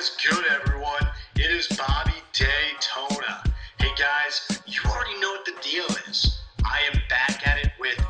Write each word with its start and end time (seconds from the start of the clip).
is 0.00 0.16
good, 0.30 0.46
everyone? 0.46 1.06
It 1.34 1.50
is 1.50 1.68
Bobby 1.68 2.14
Daytona. 2.32 3.44
Hey 3.78 3.90
guys, 3.98 4.62
you 4.66 4.80
already 4.90 5.20
know 5.20 5.32
what 5.32 5.44
the 5.44 5.52
deal 5.60 5.84
is. 6.08 6.40
I 6.64 6.78
am 6.90 6.98
back 7.10 7.46
at 7.46 7.58
it 7.58 7.70
with 7.78 8.02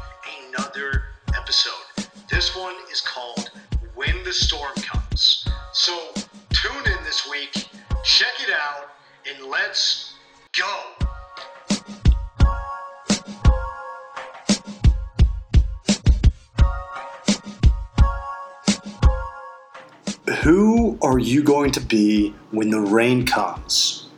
another 0.46 1.06
episode. 1.36 2.06
This 2.30 2.54
one 2.54 2.76
is 2.92 3.00
called 3.00 3.50
When 3.96 4.22
the 4.22 4.32
Storm 4.32 4.72
Comes. 4.76 5.48
So 5.72 5.98
tune 6.50 6.86
in 6.86 7.02
this 7.02 7.28
week, 7.28 7.66
check 8.04 8.34
it 8.40 8.54
out, 8.54 8.90
and 9.28 9.50
let's 9.50 10.14
go. 10.56 11.00
Who 20.42 20.79
are 21.02 21.18
you 21.18 21.42
going 21.42 21.72
to 21.72 21.80
be 21.80 22.34
when 22.50 22.70
the 22.70 22.80
rain 22.80 23.26
comes? 23.26 24.08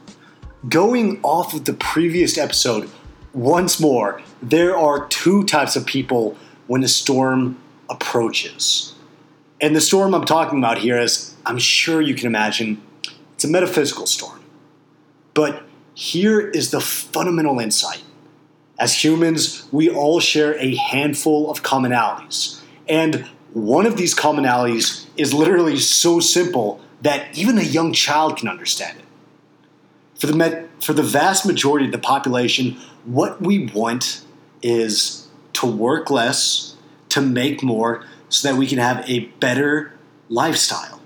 Going 0.68 1.20
off 1.22 1.54
of 1.54 1.64
the 1.64 1.72
previous 1.72 2.38
episode, 2.38 2.88
once 3.32 3.80
more, 3.80 4.22
there 4.42 4.76
are 4.76 5.06
two 5.08 5.44
types 5.44 5.76
of 5.76 5.86
people 5.86 6.36
when 6.66 6.84
a 6.84 6.88
storm 6.88 7.58
approaches. 7.90 8.94
And 9.60 9.74
the 9.74 9.80
storm 9.80 10.14
I'm 10.14 10.24
talking 10.24 10.58
about 10.58 10.78
here 10.78 10.98
is, 10.98 11.34
I'm 11.46 11.58
sure 11.58 12.00
you 12.00 12.14
can 12.14 12.26
imagine, 12.26 12.82
it's 13.34 13.44
a 13.44 13.48
metaphysical 13.48 14.06
storm. 14.06 14.40
But 15.34 15.62
here 15.94 16.40
is 16.40 16.70
the 16.70 16.80
fundamental 16.80 17.58
insight. 17.58 18.02
As 18.78 19.04
humans, 19.04 19.68
we 19.70 19.88
all 19.88 20.20
share 20.20 20.58
a 20.58 20.74
handful 20.74 21.50
of 21.50 21.62
commonalities. 21.62 22.60
And 22.88 23.28
one 23.52 23.86
of 23.86 23.96
these 23.96 24.14
commonalities 24.14 25.06
is 25.16 25.34
literally 25.34 25.78
so 25.78 26.20
simple 26.20 26.80
that 27.02 27.36
even 27.36 27.58
a 27.58 27.62
young 27.62 27.92
child 27.92 28.38
can 28.38 28.48
understand 28.48 28.98
it. 28.98 29.04
For 30.18 30.26
the, 30.26 30.34
met, 30.34 30.68
for 30.82 30.92
the 30.92 31.02
vast 31.02 31.44
majority 31.44 31.86
of 31.86 31.92
the 31.92 31.98
population, 31.98 32.78
what 33.04 33.42
we 33.42 33.66
want 33.66 34.24
is 34.62 35.28
to 35.54 35.66
work 35.66 36.10
less, 36.10 36.76
to 37.10 37.20
make 37.20 37.62
more, 37.62 38.04
so 38.28 38.48
that 38.48 38.56
we 38.56 38.66
can 38.66 38.78
have 38.78 39.08
a 39.08 39.26
better 39.40 39.92
lifestyle. 40.28 41.00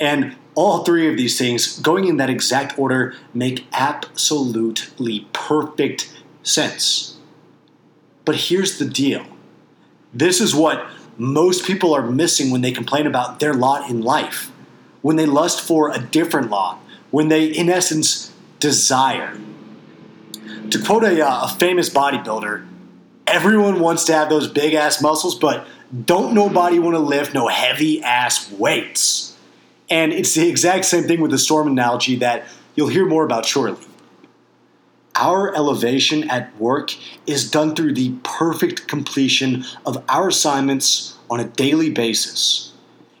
And 0.00 0.36
all 0.54 0.84
three 0.84 1.08
of 1.08 1.16
these 1.16 1.38
things, 1.38 1.78
going 1.78 2.06
in 2.06 2.16
that 2.16 2.28
exact 2.28 2.78
order, 2.78 3.14
make 3.32 3.66
absolutely 3.72 5.28
perfect 5.32 6.12
sense. 6.42 7.18
But 8.24 8.36
here's 8.36 8.78
the 8.78 8.84
deal 8.84 9.26
this 10.12 10.40
is 10.40 10.54
what 10.54 10.86
most 11.18 11.64
people 11.64 11.94
are 11.94 12.02
missing 12.02 12.50
when 12.50 12.60
they 12.60 12.72
complain 12.72 13.06
about 13.06 13.40
their 13.40 13.54
lot 13.54 13.90
in 13.90 14.00
life, 14.00 14.50
when 15.02 15.16
they 15.16 15.26
lust 15.26 15.60
for 15.60 15.90
a 15.90 15.98
different 15.98 16.50
lot, 16.50 16.78
when 17.10 17.28
they, 17.28 17.46
in 17.46 17.68
essence, 17.68 18.32
desire. 18.60 19.38
To 20.70 20.82
quote 20.82 21.04
a, 21.04 21.26
uh, 21.26 21.44
a 21.44 21.48
famous 21.48 21.90
bodybuilder, 21.90 22.66
everyone 23.26 23.80
wants 23.80 24.04
to 24.04 24.12
have 24.14 24.28
those 24.28 24.48
big 24.48 24.74
ass 24.74 25.02
muscles, 25.02 25.38
but 25.38 25.66
don't 26.06 26.34
nobody 26.34 26.78
want 26.78 26.94
to 26.94 27.00
lift 27.00 27.34
no 27.34 27.48
heavy 27.48 28.02
ass 28.02 28.50
weights. 28.52 29.36
And 29.90 30.12
it's 30.12 30.34
the 30.34 30.48
exact 30.48 30.86
same 30.86 31.04
thing 31.04 31.20
with 31.20 31.30
the 31.30 31.38
storm 31.38 31.68
analogy 31.68 32.16
that 32.16 32.46
you'll 32.74 32.88
hear 32.88 33.04
more 33.04 33.24
about 33.24 33.44
shortly. 33.44 33.86
Our 35.22 35.54
elevation 35.54 36.28
at 36.28 36.58
work 36.58 36.96
is 37.28 37.48
done 37.48 37.76
through 37.76 37.94
the 37.94 38.16
perfect 38.24 38.88
completion 38.88 39.64
of 39.86 40.02
our 40.08 40.26
assignments 40.26 41.16
on 41.30 41.38
a 41.38 41.44
daily 41.44 41.90
basis. 41.90 42.72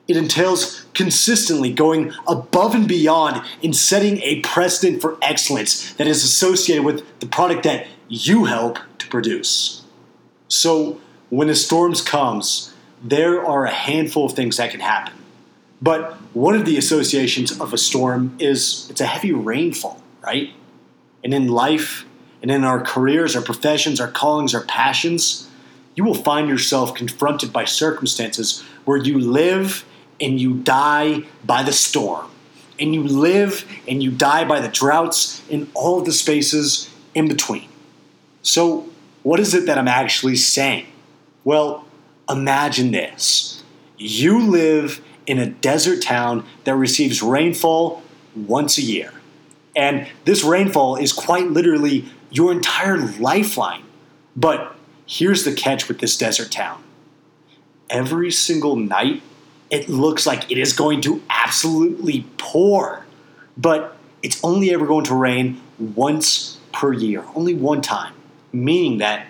It 0.08 0.16
entails 0.16 0.84
consistently 0.94 1.72
going 1.72 2.12
above 2.26 2.74
and 2.74 2.88
beyond 2.88 3.46
in 3.62 3.72
setting 3.72 4.20
a 4.22 4.40
precedent 4.40 5.00
for 5.00 5.16
excellence 5.22 5.92
that 5.92 6.08
is 6.08 6.24
associated 6.24 6.84
with 6.84 7.04
the 7.20 7.26
product 7.26 7.62
that 7.62 7.86
you 8.08 8.46
help 8.46 8.80
to 8.98 9.06
produce. 9.06 9.84
So, 10.48 11.00
when 11.30 11.46
the 11.46 11.54
storms 11.54 12.00
comes, 12.00 12.74
there 13.00 13.46
are 13.46 13.64
a 13.64 13.70
handful 13.70 14.26
of 14.26 14.32
things 14.32 14.56
that 14.56 14.72
can 14.72 14.80
happen. 14.80 15.14
But 15.80 16.14
one 16.34 16.56
of 16.56 16.66
the 16.66 16.76
associations 16.76 17.60
of 17.60 17.72
a 17.72 17.78
storm 17.78 18.34
is 18.40 18.88
it's 18.90 19.00
a 19.00 19.06
heavy 19.06 19.30
rainfall, 19.30 20.02
right? 20.20 20.50
And 21.22 21.32
in 21.32 21.48
life 21.48 22.04
and 22.40 22.50
in 22.50 22.64
our 22.64 22.80
careers, 22.80 23.36
our 23.36 23.42
professions, 23.42 24.00
our 24.00 24.10
callings, 24.10 24.54
our 24.54 24.64
passions, 24.64 25.48
you 25.94 26.04
will 26.04 26.14
find 26.14 26.48
yourself 26.48 26.94
confronted 26.94 27.52
by 27.52 27.64
circumstances 27.64 28.62
where 28.84 28.96
you 28.96 29.18
live 29.18 29.84
and 30.20 30.40
you 30.40 30.54
die 30.54 31.24
by 31.44 31.62
the 31.62 31.72
storm. 31.72 32.30
And 32.78 32.94
you 32.94 33.02
live 33.04 33.64
and 33.86 34.02
you 34.02 34.10
die 34.10 34.44
by 34.44 34.60
the 34.60 34.68
droughts 34.68 35.42
and 35.50 35.70
all 35.74 36.00
of 36.00 36.04
the 36.04 36.12
spaces 36.12 36.90
in 37.14 37.28
between. 37.28 37.68
So, 38.42 38.88
what 39.22 39.38
is 39.38 39.54
it 39.54 39.66
that 39.66 39.78
I'm 39.78 39.88
actually 39.88 40.34
saying? 40.34 40.86
Well, 41.44 41.86
imagine 42.28 42.90
this 42.90 43.62
you 43.98 44.50
live 44.50 45.00
in 45.26 45.38
a 45.38 45.46
desert 45.46 46.02
town 46.02 46.44
that 46.64 46.74
receives 46.74 47.22
rainfall 47.22 48.02
once 48.34 48.78
a 48.78 48.82
year. 48.82 49.12
And 49.74 50.08
this 50.24 50.44
rainfall 50.44 50.96
is 50.96 51.12
quite 51.12 51.50
literally 51.50 52.06
your 52.30 52.52
entire 52.52 52.98
lifeline. 52.98 53.84
But 54.36 54.74
here's 55.06 55.44
the 55.44 55.52
catch 55.52 55.88
with 55.88 55.98
this 55.98 56.16
desert 56.16 56.50
town 56.50 56.82
every 57.90 58.30
single 58.30 58.74
night, 58.74 59.22
it 59.70 59.88
looks 59.88 60.26
like 60.26 60.50
it 60.50 60.58
is 60.58 60.72
going 60.72 61.00
to 61.02 61.22
absolutely 61.28 62.26
pour. 62.38 63.04
But 63.56 63.96
it's 64.22 64.42
only 64.42 64.72
ever 64.72 64.86
going 64.86 65.04
to 65.04 65.14
rain 65.14 65.60
once 65.78 66.58
per 66.72 66.92
year, 66.92 67.24
only 67.34 67.54
one 67.54 67.82
time. 67.82 68.14
Meaning 68.52 68.98
that 68.98 69.26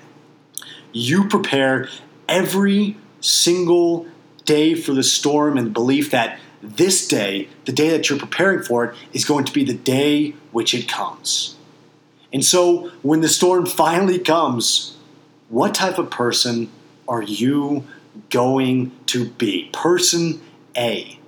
you 0.92 1.28
prepare 1.28 1.88
every 2.28 2.96
single 3.20 4.06
day 4.44 4.74
for 4.74 4.92
the 4.92 5.02
storm 5.02 5.56
and 5.56 5.68
the 5.68 5.70
belief 5.70 6.10
that 6.10 6.38
this 6.62 7.08
day, 7.08 7.48
the 7.64 7.72
day 7.72 7.90
that 7.90 8.08
you're 8.08 8.18
preparing 8.18 8.62
for 8.62 8.84
it, 8.84 8.96
is 9.12 9.24
going 9.24 9.44
to 9.44 9.52
be 9.52 9.64
the 9.64 9.74
day 9.74 10.34
which 10.52 10.74
it 10.74 10.88
comes. 10.88 11.56
And 12.32 12.44
so, 12.44 12.90
when 13.02 13.20
the 13.20 13.28
storm 13.28 13.66
finally 13.66 14.18
comes, 14.18 14.96
what 15.48 15.74
type 15.74 15.98
of 15.98 16.10
person 16.10 16.70
are 17.06 17.22
you 17.22 17.84
going 18.30 18.92
to 19.06 19.28
be? 19.30 19.68
Person 19.72 20.40
A. 20.76 21.18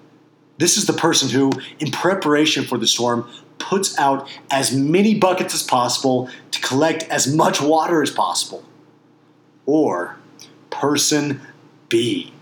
This 0.57 0.77
is 0.77 0.87
the 0.87 0.93
person 0.93 1.29
who, 1.29 1.51
in 1.81 1.91
preparation 1.91 2.65
for 2.65 2.79
the 2.79 2.87
storm, 2.87 3.29
puts 3.59 3.99
out 3.99 4.29
as 4.51 4.75
many 4.75 5.19
buckets 5.19 5.55
as 5.55 5.63
possible 5.63 6.31
to 6.53 6.61
collect 6.61 7.03
as 7.05 7.33
much 7.33 7.61
water 7.61 8.03
as 8.03 8.11
possible. 8.11 8.65
Or 9.67 10.17
person 10.71 11.41
B. 11.89 12.33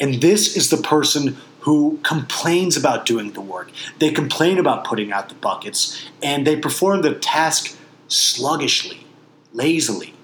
And 0.00 0.20
this 0.20 0.56
is 0.56 0.70
the 0.70 0.76
person 0.76 1.36
who 1.68 1.98
complains 2.02 2.78
about 2.78 3.04
doing 3.04 3.32
the 3.32 3.42
work. 3.42 3.70
They 3.98 4.10
complain 4.10 4.56
about 4.56 4.86
putting 4.86 5.12
out 5.12 5.28
the 5.28 5.34
buckets, 5.34 6.02
and 6.22 6.46
they 6.46 6.56
perform 6.56 7.02
the 7.02 7.14
task 7.14 7.76
sluggishly, 8.06 9.04
lazily. 9.52 10.14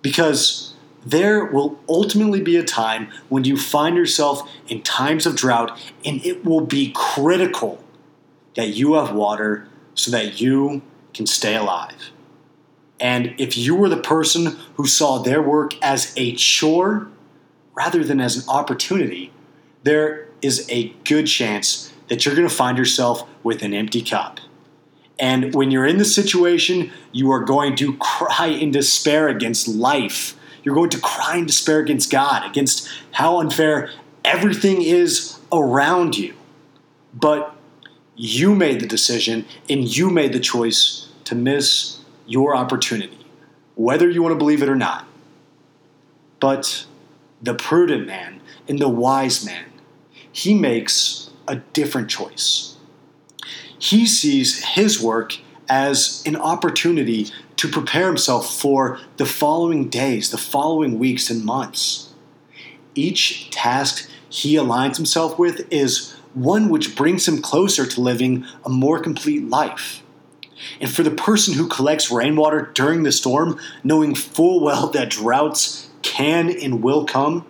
Because 0.00 0.74
there 1.04 1.44
will 1.44 1.80
ultimately 1.88 2.40
be 2.40 2.56
a 2.56 2.62
time 2.62 3.08
when 3.28 3.42
you 3.42 3.56
find 3.56 3.96
yourself 3.96 4.48
in 4.68 4.80
times 4.82 5.26
of 5.26 5.34
drought, 5.34 5.76
and 6.04 6.24
it 6.24 6.44
will 6.44 6.60
be 6.60 6.92
critical 6.94 7.82
that 8.54 8.68
you 8.68 8.94
have 8.94 9.12
water 9.12 9.66
so 9.96 10.12
that 10.12 10.40
you 10.40 10.82
can 11.12 11.26
stay 11.26 11.56
alive. 11.56 12.12
And 13.00 13.34
if 13.38 13.58
you 13.58 13.74
were 13.74 13.88
the 13.88 13.96
person 13.96 14.56
who 14.76 14.86
saw 14.86 15.18
their 15.18 15.42
work 15.42 15.74
as 15.82 16.14
a 16.16 16.36
chore 16.36 17.08
rather 17.74 18.04
than 18.04 18.20
as 18.20 18.36
an 18.36 18.48
opportunity, 18.48 19.32
there 19.84 20.26
is 20.42 20.66
a 20.70 20.88
good 21.04 21.26
chance 21.26 21.92
that 22.08 22.24
you're 22.24 22.34
going 22.34 22.48
to 22.48 22.54
find 22.54 22.76
yourself 22.76 23.28
with 23.42 23.62
an 23.62 23.72
empty 23.72 24.02
cup. 24.02 24.40
And 25.18 25.54
when 25.54 25.70
you're 25.70 25.86
in 25.86 25.98
the 25.98 26.04
situation, 26.04 26.90
you 27.12 27.30
are 27.30 27.44
going 27.44 27.76
to 27.76 27.96
cry 27.98 28.46
in 28.46 28.72
despair 28.72 29.28
against 29.28 29.68
life. 29.68 30.34
You're 30.62 30.74
going 30.74 30.90
to 30.90 30.98
cry 30.98 31.36
in 31.36 31.46
despair 31.46 31.78
against 31.78 32.10
God, 32.10 32.44
against 32.44 32.88
how 33.12 33.38
unfair 33.38 33.90
everything 34.24 34.82
is 34.82 35.38
around 35.52 36.16
you. 36.16 36.34
But 37.12 37.54
you 38.16 38.54
made 38.54 38.80
the 38.80 38.86
decision 38.86 39.44
and 39.68 39.96
you 39.96 40.10
made 40.10 40.32
the 40.32 40.40
choice 40.40 41.08
to 41.24 41.34
miss 41.34 42.00
your 42.26 42.56
opportunity, 42.56 43.18
whether 43.76 44.08
you 44.08 44.22
want 44.22 44.32
to 44.32 44.38
believe 44.38 44.62
it 44.62 44.68
or 44.68 44.76
not. 44.76 45.06
But 46.40 46.86
the 47.42 47.54
prudent 47.54 48.06
man 48.06 48.40
and 48.68 48.78
the 48.78 48.88
wise 48.88 49.44
man 49.44 49.66
he 50.34 50.52
makes 50.52 51.30
a 51.46 51.56
different 51.72 52.10
choice. 52.10 52.76
He 53.78 54.04
sees 54.04 54.64
his 54.64 55.00
work 55.00 55.38
as 55.68 56.22
an 56.26 56.34
opportunity 56.34 57.28
to 57.56 57.68
prepare 57.68 58.08
himself 58.08 58.58
for 58.58 58.98
the 59.16 59.26
following 59.26 59.88
days, 59.88 60.30
the 60.30 60.36
following 60.36 60.98
weeks 60.98 61.30
and 61.30 61.44
months. 61.44 62.12
Each 62.96 63.48
task 63.50 64.10
he 64.28 64.56
aligns 64.56 64.96
himself 64.96 65.38
with 65.38 65.72
is 65.72 66.12
one 66.34 66.68
which 66.68 66.96
brings 66.96 67.28
him 67.28 67.40
closer 67.40 67.86
to 67.86 68.00
living 68.00 68.44
a 68.64 68.68
more 68.68 68.98
complete 68.98 69.48
life. 69.48 70.02
And 70.80 70.90
for 70.90 71.04
the 71.04 71.12
person 71.12 71.54
who 71.54 71.68
collects 71.68 72.10
rainwater 72.10 72.72
during 72.74 73.04
the 73.04 73.12
storm, 73.12 73.60
knowing 73.84 74.16
full 74.16 74.60
well 74.60 74.88
that 74.88 75.10
droughts 75.10 75.90
can 76.02 76.50
and 76.50 76.82
will 76.82 77.04
come, 77.04 77.46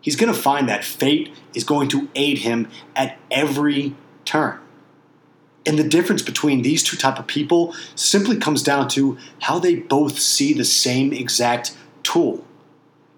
he's 0.00 0.16
going 0.16 0.32
to 0.32 0.38
find 0.38 0.68
that 0.68 0.84
fate 0.84 1.34
is 1.54 1.64
going 1.64 1.88
to 1.88 2.08
aid 2.14 2.38
him 2.38 2.68
at 2.96 3.18
every 3.30 3.94
turn. 4.24 4.58
And 5.66 5.78
the 5.78 5.84
difference 5.84 6.22
between 6.22 6.62
these 6.62 6.82
two 6.82 6.96
type 6.96 7.18
of 7.18 7.26
people 7.26 7.74
simply 7.94 8.36
comes 8.38 8.62
down 8.62 8.88
to 8.90 9.18
how 9.40 9.58
they 9.58 9.76
both 9.76 10.18
see 10.18 10.54
the 10.54 10.64
same 10.64 11.12
exact 11.12 11.76
tool. 12.02 12.44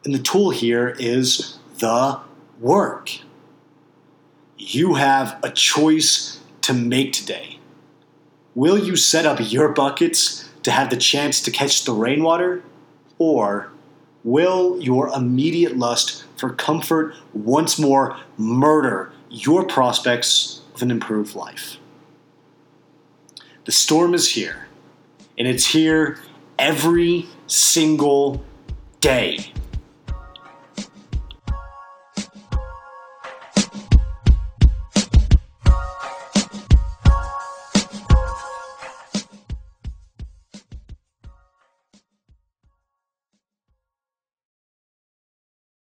And 0.05 0.12
the 0.12 0.19
tool 0.19 0.50
here 0.50 0.96
is 0.99 1.58
the 1.79 2.20
work. 2.61 3.11
You 4.58 4.94
have 4.94 5.38
a 5.43 5.50
choice 5.50 6.40
to 6.62 6.73
make 6.73 7.12
today. 7.12 7.58
Will 8.55 8.79
you 8.79 8.96
set 8.96 9.25
up 9.25 9.38
your 9.40 9.69
buckets 9.70 10.49
to 10.62 10.70
have 10.70 10.90
the 10.90 10.96
chance 10.96 11.40
to 11.43 11.50
catch 11.50 11.84
the 11.84 11.93
rainwater? 11.93 12.62
Or 13.19 13.70
will 14.24 14.80
your 14.80 15.08
immediate 15.08 15.76
lust 15.76 16.24
for 16.36 16.50
comfort 16.50 17.14
once 17.32 17.78
more 17.78 18.19
murder 18.36 19.12
your 19.30 19.64
prospects 19.64 20.60
of 20.74 20.82
an 20.82 20.90
improved 20.90 21.34
life? 21.34 21.76
The 23.64 23.72
storm 23.72 24.14
is 24.14 24.32
here, 24.32 24.66
and 25.38 25.46
it's 25.46 25.66
here 25.66 26.19
every 26.58 27.28
single 27.46 28.42
day. 29.00 29.52